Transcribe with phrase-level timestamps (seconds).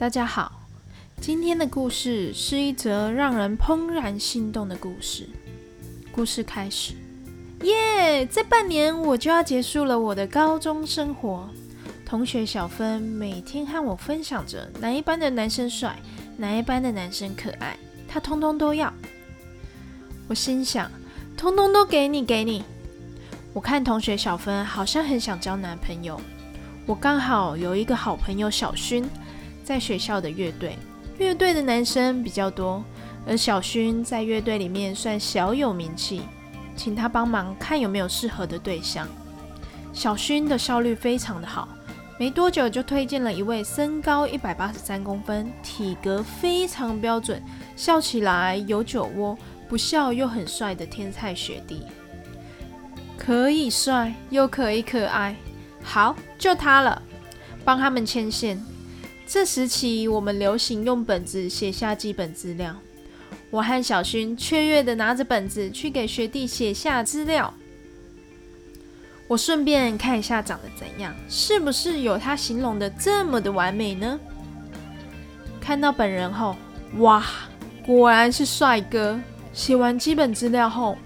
[0.00, 0.50] 大家好，
[1.20, 5.28] 今天的故事是一则让人怦然心动的故事。
[6.10, 6.94] 故事开始，
[7.64, 8.24] 耶！
[8.24, 11.46] 这半年我就要结束了我的高中生活。
[12.06, 15.94] 同学小芬每天和我分享着哪一班的男生帅，
[16.38, 17.76] 哪一班的男生可爱，
[18.08, 18.90] 她通通都要。
[20.28, 20.90] 我心想，
[21.36, 22.64] 通通都给你，给你。
[23.52, 26.18] 我看同学小芬好像很想交男朋友，
[26.86, 29.04] 我刚好有一个好朋友小薰。
[29.70, 30.76] 在学校的乐队，
[31.18, 32.82] 乐队的男生比较多，
[33.24, 36.22] 而小薰在乐队里面算小有名气，
[36.74, 39.06] 请他帮忙看有没有适合的对象。
[39.92, 41.68] 小薰的效率非常的好，
[42.18, 47.40] 没多久就推荐了一位身高一百八十三公分、体格非常标准、
[47.76, 51.84] 笑起来有酒窝、不笑又很帅的天才学弟。
[53.16, 55.36] 可以帅又可以可爱，
[55.80, 57.00] 好，就他了，
[57.64, 58.60] 帮他们牵线。
[59.32, 62.74] 这时起，我们流行用本子写下基本资料。
[63.48, 67.54] 我和小勋雀跃的拿着本子去给学弟写下资料。
[69.28, 74.18] 我顺便看一下长得怎样，是不是有他形容的这么的完美呢？
[75.60, 76.56] 看到本人后，
[76.98, 77.24] 哇，
[77.86, 79.16] 果然是帅哥！
[79.52, 80.98] 写完基本资料后，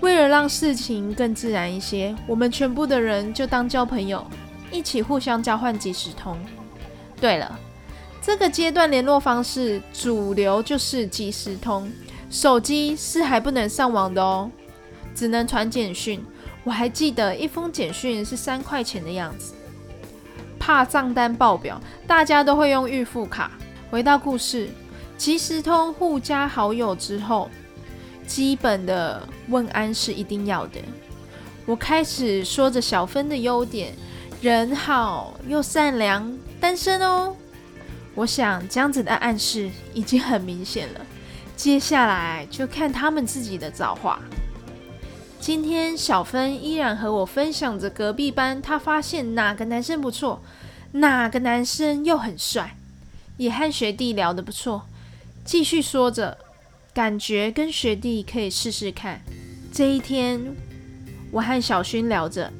[0.00, 4.26] 为了让事情更自然一些，我们全部的人就当交朋友，
[4.72, 6.38] 一起互相交换即时通。
[7.20, 7.58] 对了，
[8.20, 11.90] 这个阶段联络方式主流就是即时通，
[12.30, 14.50] 手机是还不能上网的哦，
[15.14, 16.22] 只能传简讯。
[16.64, 19.54] 我还记得一封简讯是三块钱的样子，
[20.58, 23.50] 怕账单爆表，大家都会用预付卡。
[23.90, 24.68] 回到故事，
[25.16, 27.50] 即时通互加好友之后，
[28.26, 30.80] 基本的问安是一定要的。
[31.66, 33.94] 我开始说着小芬的优点。
[34.44, 37.34] 人好又善良，单身哦。
[38.14, 41.00] 我想这样子的暗示已经很明显了，
[41.56, 44.20] 接下来就看他们自己的造化。
[45.40, 50.42] 今天小芬依然和我分享着隔壁班，她发现哪个男生不错，
[50.92, 52.76] 哪个男生又很帅，
[53.38, 54.82] 也和学弟聊得不错，
[55.42, 56.36] 继续说着，
[56.92, 59.22] 感觉跟学弟可以试试看。
[59.72, 60.54] 这一天，
[61.30, 62.52] 我和小勋聊着。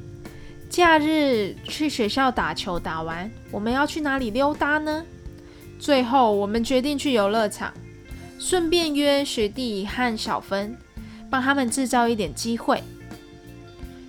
[0.69, 5.05] 假日去学校打球，打完我们要去哪里溜达呢？
[5.79, 7.71] 最后我们决定去游乐场，
[8.39, 10.75] 顺便约学弟和小芬，
[11.29, 12.81] 帮他们制造一点机会。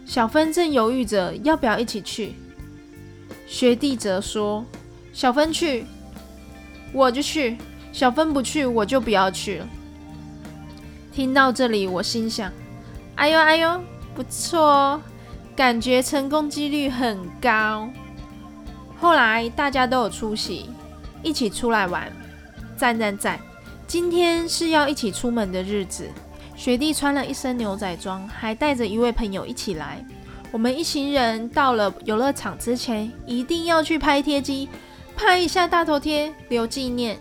[0.05, 2.35] 小芬正犹豫着要不要一起去，
[3.47, 4.65] 学弟则说
[5.13, 5.85] ：“小芬去，
[6.93, 7.57] 我就去；
[7.93, 9.69] 小芬不去，我就不要去了。”
[11.13, 12.53] 听到这里，我心想
[13.17, 13.81] ：“哎呦哎呦，
[14.15, 15.03] 不错哦。”
[15.57, 17.89] 感觉成功几率很高。
[19.01, 20.69] 后来大家都有出席，
[21.23, 22.13] 一起出来玩，
[22.77, 23.41] 赞赞赞！
[23.87, 26.07] 今天是要一起出门的日子。
[26.55, 30.05] 学弟穿了一身牛仔装，还带着一位朋友一起来。
[30.53, 34.69] 我们一行人到了游乐场之前，一定要去拍贴机，
[35.17, 37.19] 拍一下大头贴留纪念。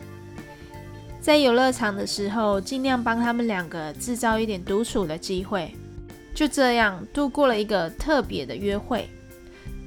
[1.22, 5.74] 在游乐场的时候，尽量帮他们两个制造一点独处的机会。
[6.36, 9.10] 就这样度过了一个特别的约会。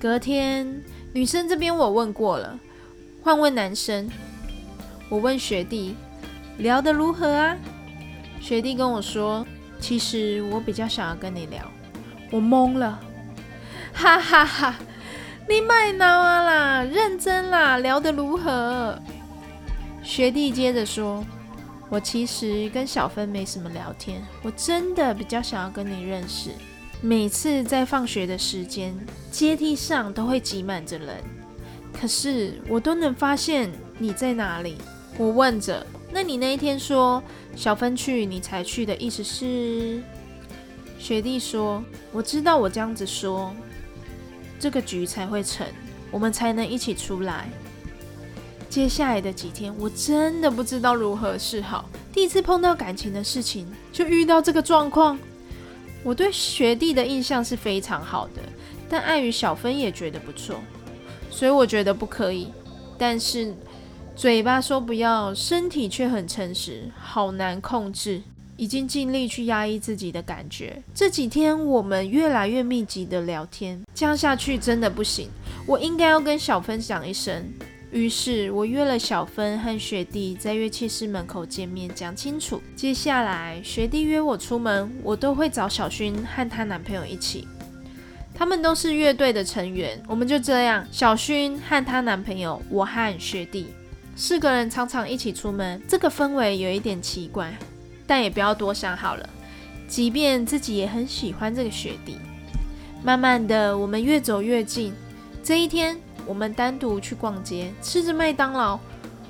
[0.01, 0.83] 隔天，
[1.13, 2.59] 女生这边我问过了，
[3.23, 4.11] 换问男生。
[5.11, 5.95] 我问学弟
[6.57, 7.57] 聊得如何啊？
[8.41, 9.47] 学弟跟我说，
[9.79, 11.61] 其实我比较想要跟你聊。
[12.31, 12.99] 我懵了，
[13.93, 14.79] 哈哈哈！
[15.49, 18.99] 你卖脑啊啦，认真啦，聊得如何？
[20.03, 21.25] 学弟接着说。
[21.91, 26.51] 我其实跟小芬没什么聊天，我真的比较想要跟你认识。
[27.01, 28.95] 每次在放学的时间，
[29.31, 31.23] 阶梯上都会挤满着人，
[31.93, 34.77] 可是我都能发现你在哪里。
[35.17, 37.23] 我问着，那你那一天说
[37.57, 40.03] 小芬去，你才去的意思是？
[40.99, 41.83] 学弟说，
[42.13, 43.55] 我知道我这样子说，
[44.59, 45.67] 这个局才会成，
[46.11, 47.49] 我们才能一起出来。
[48.69, 51.89] 接下来的几天，我真的不知道如何是好。
[52.13, 55.19] 第一次碰到感情的事情，就遇到这个状况。
[56.05, 58.43] 我对学弟的印象是非常好的，
[58.89, 60.57] 但碍于小芬也觉得不错，
[61.31, 62.49] 所以我觉得不可以。
[62.97, 63.55] 但是
[64.15, 68.23] 嘴巴说不要，身体却很诚实，好难控制。
[68.59, 70.83] 已经尽力去压抑自己的感觉。
[70.93, 75.31] 这几天我们越来越密集的聊天，这样下去真的不行。
[75.65, 77.49] 我应该要跟小芬讲一声。
[77.91, 82.61] 于是我约了小芬和学弟在乐器室门口见面，讲清楚。
[82.77, 87.49] 接下来学弟约我出门，我都会找小薰和她男朋友一起，
[88.35, 90.01] 他们都是乐队的成员。
[90.07, 93.69] 我们就这样，小薰和她男朋友，我和学弟
[94.15, 97.57] 四个人常常一起出门，这个氛围有一点奇怪，
[98.07, 99.27] 但也不要多想好了。
[99.89, 102.19] 即便自己也很喜欢这个学弟，
[103.03, 104.93] 慢慢的我们越走越近。
[105.43, 108.79] 这一天，我们单独去逛街，吃着麦当劳，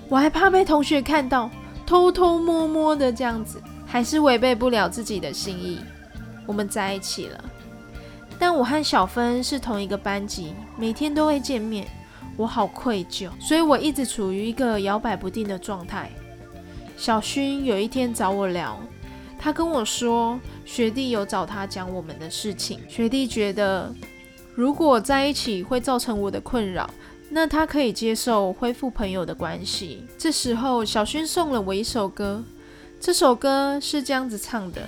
[0.09, 1.49] 我还怕被同学看到，
[1.87, 5.79] 偷偷摸摸的这样子，还是违背不了自己的心意。
[6.45, 7.45] 我们在一起了，
[8.39, 11.87] 但我和小芬是同一个班级，每天都会见面，
[12.37, 16.11] 我好愧疚，所以我一直处于一个摇摆不定的状态。
[16.97, 18.77] 小勋有一天找我聊。
[19.41, 22.81] 他跟我说，学弟有找他讲我们的事情。
[22.89, 23.95] 学弟觉得，
[24.59, 26.91] 如果在一起会造成我的困扰，
[27.31, 30.05] 那他可以接受恢复朋友的关系。
[30.19, 32.43] 这时候，小薰送了我一首歌，
[32.99, 34.83] 这首歌是这样子唱的：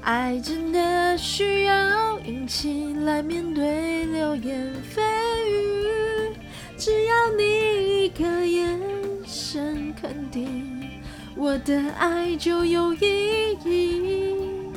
[0.00, 5.02] 爱真的需要勇气来面对流言蜚
[5.50, 6.34] 语，
[6.78, 8.80] 只要你一个眼
[9.26, 10.88] 神肯定。
[11.36, 14.34] 我的爱就有意义，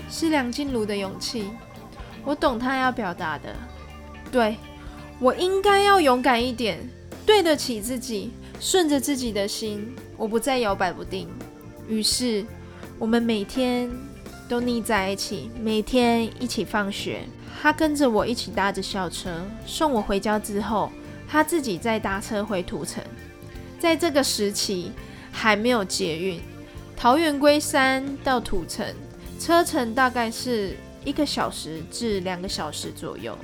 [0.09, 1.45] 是梁静茹的勇气。
[2.23, 3.55] 我懂他要表达的，
[4.31, 4.57] 对
[5.19, 6.79] 我应该要勇敢一点，
[7.25, 11.27] 对得起自己，顺着自己的心，我不再摇摆不定。
[11.87, 12.45] 于是，
[12.97, 13.89] 我们每天
[14.47, 17.21] 都腻在一起，每天一起放学，
[17.61, 20.91] 他跟着我一起搭着校车送我回家之后，
[21.27, 23.03] 他自己再搭车回土城。
[23.79, 24.91] 在这个时期。
[25.31, 26.41] 还没有捷运，
[26.97, 28.83] 桃园龟山到土城，
[29.39, 33.37] 车程大概是一个小时至两个小时左右。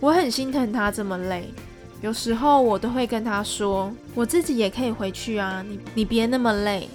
[0.00, 1.52] 我很心疼他这么累，
[2.00, 6.88] 有时候我都会跟他说，我自己也可以回去啊，你你别那么累。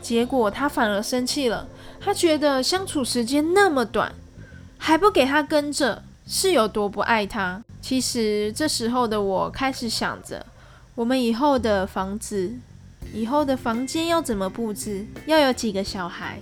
[0.00, 1.68] 结果他反而生气了，
[2.00, 4.12] 他觉得相处时间那么短，
[4.76, 7.62] 还不给他跟着，是有多不爱他。
[7.80, 10.44] 其实这时候的我开始想着，
[10.94, 12.52] 我们以后的房子。
[13.14, 15.06] 以后的房间要怎么布置？
[15.24, 16.40] 要有几个小孩？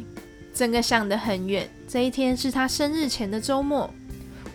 [0.57, 1.69] 整个想得很远。
[1.87, 3.91] 这一天是他生日前的周末，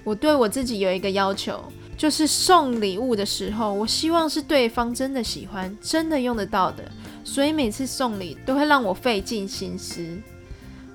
[0.03, 1.63] 我对我自己有一个要求，
[1.95, 6.83] 就是送礼物的时候，我希望是对方真的喜欢、真的用得到的。
[7.23, 10.03] 所以每次送礼都会让我费尽心思。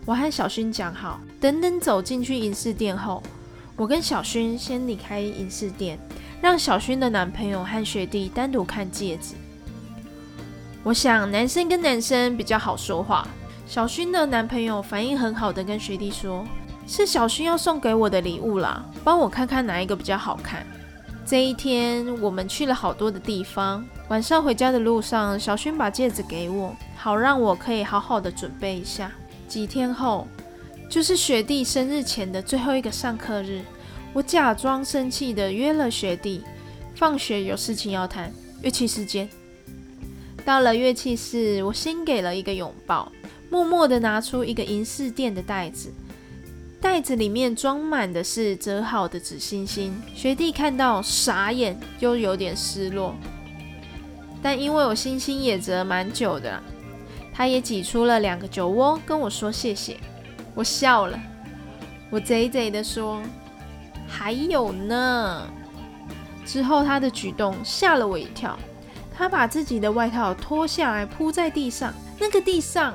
[0.05, 3.23] 我和小薰讲好，等等走进去影视店后，
[3.77, 5.97] 我跟小薰先离开影视店，
[6.43, 9.37] 让小薰的男朋友和学弟单独看戒指。
[10.83, 13.25] 我想男生跟男生比较好说话。
[13.67, 16.47] 小薰的男朋友反应很好的跟学弟说
[16.87, 20.65] ：“是小薰要送给我的礼物啦，帮我看看哪一个比较好看。”
[21.27, 23.85] 这一天我们去了好多的地方。
[24.09, 29.11] 晚上回家的路上，小薰把戒指给我，好让我可以好好的准备一下。
[29.49, 30.29] 几天后，
[30.89, 33.63] 就是学弟生日前的最后一个上课日，
[34.13, 36.45] 我假装生气的约了学弟，
[36.95, 38.33] 放学有事情要谈，
[38.63, 39.29] 乐器时间。
[40.45, 43.11] 到了乐器室，我先给了一个拥抱，
[43.51, 45.93] 默默地拿出一个银饰店的袋子，
[46.81, 49.95] 袋子里面装满的是折好的纸星星。
[50.15, 53.15] 学弟看到傻眼，又有点失落，
[54.43, 56.61] 但因为我星星也折蛮久的，
[57.33, 59.97] 他也挤出了两个酒窝跟我说谢谢。
[60.55, 61.19] 我笑了，
[62.11, 63.23] 我贼贼的说
[64.09, 65.47] 还有呢。
[66.45, 68.59] 之后他的举动吓了我一跳。
[69.19, 72.95] 他把自己的外套脱下来铺在地上，那个地上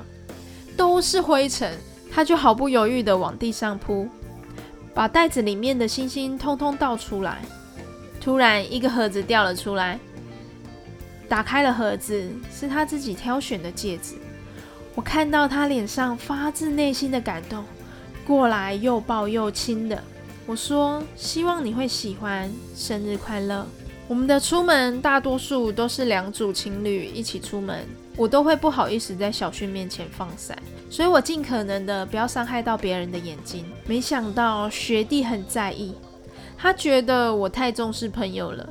[0.81, 1.77] 都是灰尘，
[2.11, 4.09] 他就毫不犹豫地往地上铺，
[4.95, 7.37] 把袋子里面的星星通通倒出来。
[8.19, 9.99] 突然，一个盒子掉了出来，
[11.29, 14.15] 打开了盒子，是他自己挑选的戒指。
[14.95, 17.63] 我看到他脸上发自内心的感动，
[18.25, 20.03] 过来又抱又亲的。
[20.47, 23.67] 我说：“希望你会喜欢，生日快乐。”
[24.07, 27.85] 我们的出门大多数都是两组情侣一起出门，
[28.17, 30.57] 我都会不好意思在小旭面前放伞，
[30.89, 33.65] 所以我尽可能的不要伤害到别人的眼睛。
[33.85, 35.95] 没想到学弟很在意，
[36.57, 38.67] 他觉得我太重视朋友了，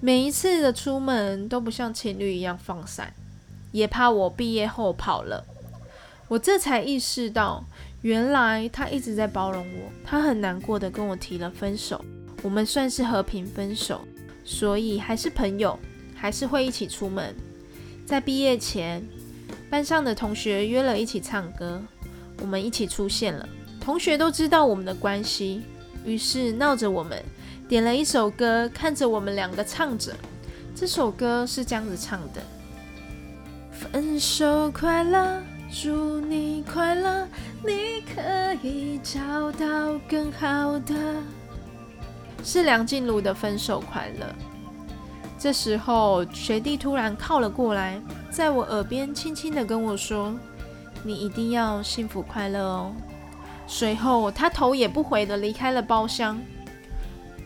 [0.00, 3.14] 每一次的出门都不像情侣一样放伞，
[3.70, 5.44] 也怕我毕业后跑了。
[6.26, 7.64] 我这才意识到，
[8.00, 12.04] 原来他一直在包容我，他很难过的跟我提了分手，
[12.42, 14.00] 我们算是和平分手。
[14.44, 15.78] 所以还是朋友，
[16.14, 17.34] 还是会一起出门。
[18.04, 19.02] 在毕业前，
[19.70, 21.80] 班上的同学约了一起唱歌，
[22.40, 23.48] 我们一起出现了。
[23.80, 25.62] 同学都知道我们的关系，
[26.04, 27.22] 于是闹着我们
[27.68, 30.12] 点了一首歌，看着我们两个唱着。
[30.74, 32.42] 这首歌是这样子唱的：
[33.72, 37.26] 分手快乐，祝你快乐，
[37.64, 40.94] 你可以找到更好的。
[42.44, 44.26] 是梁静茹的《分手快乐》
[45.38, 50.32] 这时候，学弟突然靠了过来，在我耳边轻轻的跟我说
[51.02, 52.92] ：“你一定要幸福快乐哦。”
[53.66, 56.40] 随后，他头也不回的离开了包厢，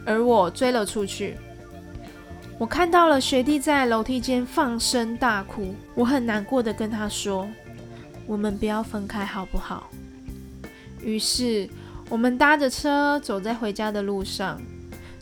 [0.04, 1.36] 而我追了出去。
[2.58, 7.48] 我看到了学弟在楼梯间放声大哭，我很难过的跟他说
[8.26, 9.88] ：“我们不要分开好不好？”
[11.02, 11.68] 于是，
[12.08, 14.60] 我们搭着车走在回家的路上。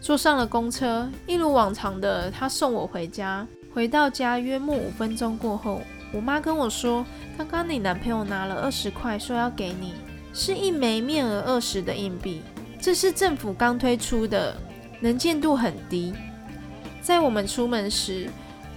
[0.04, 3.46] 坐上了公车，一如往常的，他送我回家。
[3.72, 5.80] 回到家约莫五分钟过后，
[6.12, 7.02] 我妈跟我说
[7.38, 9.94] ：“刚刚你男朋友拿了二十块，说要给你，
[10.34, 12.42] 是一枚面额二十的硬币。
[12.78, 14.54] 这是政府刚推出的，
[15.00, 16.12] 能见度很低。
[17.00, 18.28] 在我们出门时，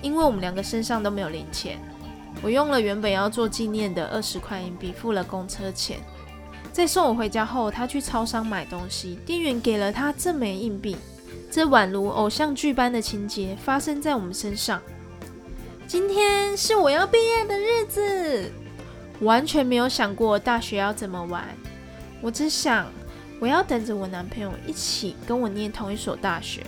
[0.01, 1.77] 因为我们两个身上都没有零钱，
[2.41, 5.99] 我用了原本要做纪念的二十块硬币付了公车钱。
[6.71, 10.95] 在送我回家后，他去超商买东西，店员给了他这枚硬币。”
[11.49, 14.81] 这宛如偶像剧般的情节发生在我们身上。
[15.87, 18.51] 今天是我要毕业的日子，
[19.21, 21.47] 完全没有想过大学要怎么玩。
[22.21, 22.87] 我只想，
[23.39, 26.61] 我要等着我男朋友一起跟我念同一所大学。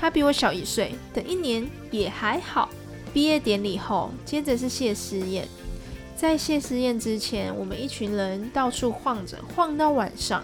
[0.00, 2.70] 他比我小一岁，等一年也还好。
[3.12, 5.46] 毕业典礼后，接着是谢师宴。
[6.16, 10.42] 在谢师宴之前，我们一群人到处晃着，晃到晚上。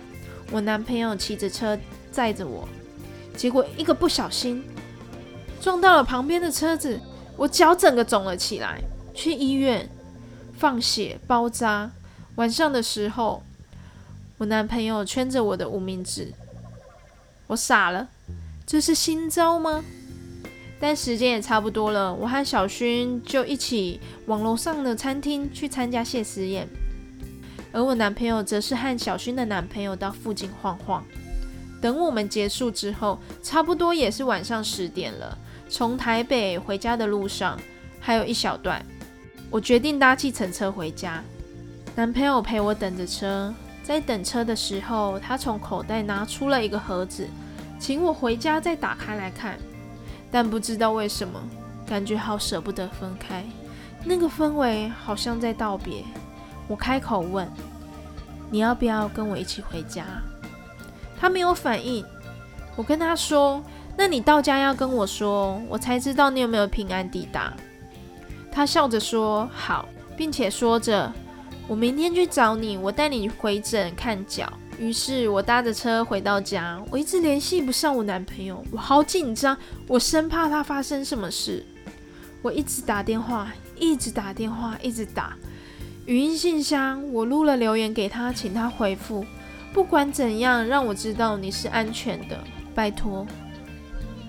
[0.50, 1.78] 我男朋友骑着车
[2.12, 2.68] 载着我。
[3.38, 4.64] 结果一个不小心
[5.60, 7.00] 撞到了旁边的车子，
[7.36, 8.82] 我脚整个肿了起来，
[9.14, 9.88] 去医院
[10.58, 11.88] 放血包扎。
[12.34, 13.44] 晚上的时候，
[14.38, 16.32] 我男朋友圈着我的无名指，
[17.46, 18.08] 我傻了，
[18.66, 19.84] 这是新招吗？
[20.80, 26.68] 但时间也差不多了，我和小勋就一起往楼上的餐厅去参加谢师宴，
[27.72, 31.04] 而我男朋友则是和小勋的男朋友到附近晃晃。
[31.80, 35.38] 等我们结束之后，差不多也是晚上十点了。
[35.68, 37.58] 从台北回家的路上
[38.00, 38.84] 还有一小段，
[39.50, 41.22] 我决定搭计程车回家。
[41.94, 47.26] 男朋友陪我等着车，在等车的时候，他从口袋拿出了一个盒子，
[47.78, 49.58] 请我回家再打开来看。
[50.30, 51.40] 但不知道为什么，
[51.86, 53.44] 感觉好舍不得分开，
[54.04, 56.04] 那个氛围好像在道别。
[56.66, 57.48] 我开口问
[58.50, 60.04] ：“你要不要跟我一起回家？”
[61.20, 62.04] 他没有反应，
[62.76, 63.62] 我跟他说
[63.98, 67.52] ：“那你到家要跟我说，我才知道你有没有平安抵达。”
[68.52, 71.12] 他笑着说：“好，并且说着
[71.66, 79.56] ：“我明天去找你，我带你回诊看脚。”于是，我搭着车回到家，我一直联系不上我男朋友，我好紧张，
[79.88, 81.66] 我生怕他发生什么事。
[82.42, 85.36] 我一直打电话，一直打电话，一直打
[86.06, 89.26] 语音信箱，我录了留言给他，请他回复。
[89.72, 92.38] 不管怎样，让我知道你是安全的，
[92.74, 93.26] 拜托。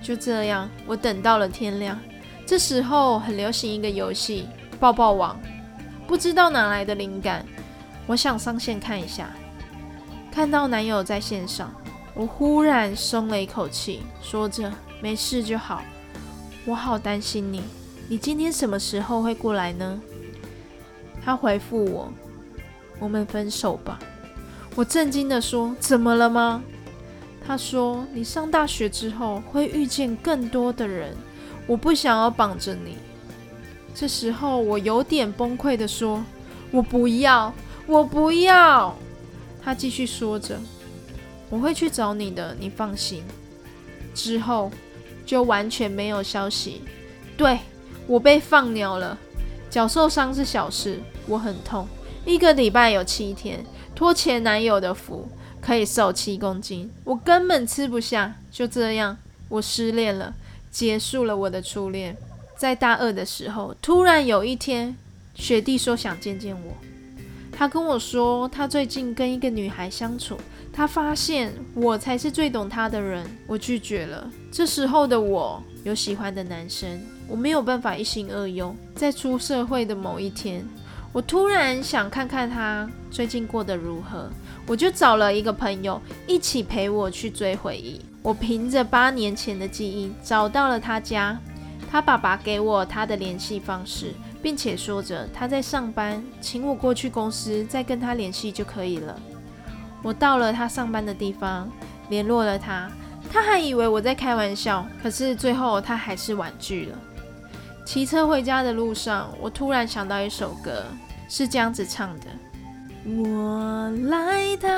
[0.02, 2.00] 就这样，我等到了天亮。
[2.46, 4.48] 这时候很流行一个游戏——
[4.80, 5.40] 抱抱网。
[6.08, 7.46] 不知道哪来的灵感，
[8.08, 9.30] 我想上线看一下。
[10.32, 11.72] 看到男友在线上，
[12.14, 15.82] 我忽然松了一口气，说着：“没事就好。”
[16.66, 17.64] 我好担心你，
[18.08, 20.00] 你今天什么时候会过来呢？
[21.24, 22.12] 他回复我
[23.00, 24.00] ：“我们分手吧。”
[24.76, 26.64] 我震惊地说：“怎么了吗？”
[27.46, 31.16] 他说：“你上大学之后会遇见更多的人，
[31.68, 32.98] 我不想要绑着你。”
[33.96, 36.24] 这时候我有点崩溃地说
[36.72, 37.54] ：“我不要，
[37.88, 38.96] 我不要。”
[39.62, 40.58] 他继续说着
[41.50, 43.24] ：“我会去找你的，你放心。”
[44.16, 44.72] 之后
[45.26, 46.82] 就完全没有消息。
[47.36, 47.60] 对
[48.08, 49.18] 我被放鸟了，
[49.70, 51.88] 脚受伤是小事，我很痛，
[52.26, 53.66] 一个礼拜有七天。
[54.00, 55.28] 托前男友的福，
[55.60, 58.34] 可以瘦七公斤，我根本吃不下。
[58.50, 59.18] 就这样，
[59.50, 60.34] 我失恋了，
[60.72, 62.16] 结束了我的初恋。
[62.58, 64.96] 在大二的时候，突然有一天，
[65.36, 66.74] 学弟说想见见我。
[67.52, 70.38] 他跟我说，他最近跟一个女孩相处，
[70.72, 73.26] 他发现我才是最懂他的人。
[73.48, 74.32] 我拒绝了。
[74.50, 78.74] 这时候的我有喜欢的男生，我没有办法一心二用。
[78.96, 80.66] 在出社会的某一天。
[81.12, 84.30] 我突然想看看他最近过得如何，
[84.68, 88.00] 我就找了一个朋友一起陪我去追回忆。
[88.22, 91.40] 我凭着八年前的记忆找到了他家，
[91.90, 94.14] 他爸爸给我他的联系方式，
[94.44, 99.20] 并且说着他在上班，请我过去公司再跟他联系就可以了。
[100.04, 101.68] 我到了他上班的地方，
[102.10, 102.88] 联络了他，
[103.32, 106.98] 他还以为我在开玩笑，可是最后他还是婉拒了。
[107.86, 110.86] 骑车回家的路上，我突然想到一首歌，
[111.28, 112.28] 是这样子唱的：
[113.06, 114.70] 我来到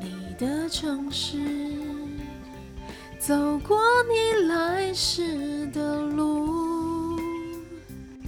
[0.00, 1.38] 你的城市，
[3.18, 7.18] 走过你来时的路。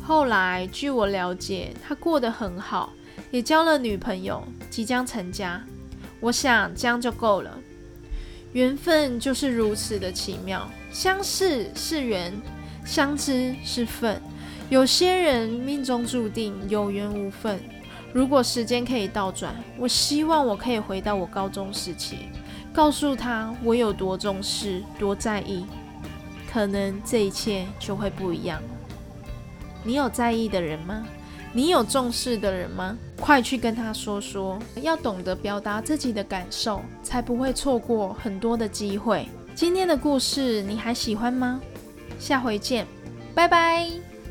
[0.02, 2.92] 后来，据我了解，他过得很好，
[3.30, 5.62] 也交了女朋友，即将成家。
[6.20, 7.56] 我想这样就够了。
[8.52, 12.32] 缘分就是如此的奇妙，相识是缘，
[12.84, 14.20] 相知是份。
[14.70, 17.60] 有些人命中注定有缘无分。
[18.12, 22.18] 如果时间可以倒转，我希望我可以回到我高中时期。
[22.72, 25.64] 告诉他我有多重视、多在意，
[26.50, 28.60] 可能这一切就会不一样。
[29.84, 31.06] 你有在意的人吗？
[31.52, 32.96] 你有重视的人吗？
[33.20, 39.28] 快去跟他说说，要懂得表达自己的感受，才不会错过很多的机会。
[39.54, 41.60] 今天的故事你还喜欢吗？
[42.18, 42.86] 下回见，
[43.34, 43.86] 拜拜。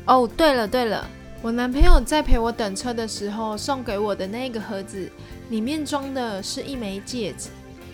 [0.06, 1.08] 哦，对了对了，
[1.40, 5.10] 我男朋友在陪我等车的时候送给我的那个盒子，
[5.50, 7.48] 里面装的是一枚戒指。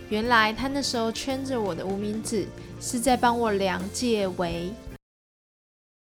[0.09, 2.47] 原来他那时候圈着我的无名指，
[2.80, 4.73] 是在帮我量戒围。